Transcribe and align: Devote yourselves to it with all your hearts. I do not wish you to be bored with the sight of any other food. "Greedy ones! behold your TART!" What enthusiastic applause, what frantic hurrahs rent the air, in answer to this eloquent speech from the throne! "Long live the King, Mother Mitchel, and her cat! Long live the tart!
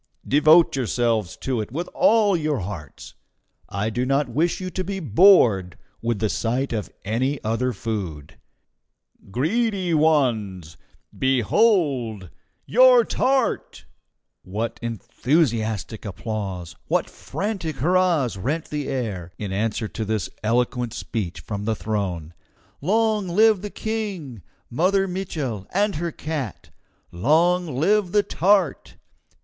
Devote 0.27 0.75
yourselves 0.75 1.37
to 1.37 1.61
it 1.61 1.71
with 1.71 1.87
all 1.93 2.35
your 2.35 2.61
hearts. 2.61 3.13
I 3.69 3.91
do 3.91 4.03
not 4.03 4.27
wish 4.29 4.59
you 4.59 4.71
to 4.71 4.83
be 4.83 4.99
bored 4.99 5.77
with 6.01 6.17
the 6.17 6.27
sight 6.27 6.73
of 6.73 6.89
any 7.05 7.39
other 7.43 7.71
food. 7.71 8.39
"Greedy 9.29 9.93
ones! 9.93 10.75
behold 11.15 12.31
your 12.65 13.03
TART!" 13.05 13.85
What 14.43 14.79
enthusiastic 14.81 16.03
applause, 16.03 16.75
what 16.87 17.07
frantic 17.07 17.75
hurrahs 17.75 18.37
rent 18.37 18.71
the 18.71 18.87
air, 18.87 19.31
in 19.37 19.53
answer 19.53 19.87
to 19.89 20.03
this 20.03 20.31
eloquent 20.41 20.95
speech 20.95 21.41
from 21.41 21.65
the 21.65 21.75
throne! 21.75 22.33
"Long 22.81 23.27
live 23.29 23.61
the 23.61 23.69
King, 23.69 24.41
Mother 24.67 25.07
Mitchel, 25.07 25.67
and 25.71 25.97
her 25.97 26.11
cat! 26.11 26.71
Long 27.11 27.75
live 27.75 28.13
the 28.13 28.23
tart! 28.23 28.95